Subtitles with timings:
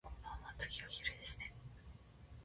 [0.03, 1.53] こんばんわ、月がきれいですね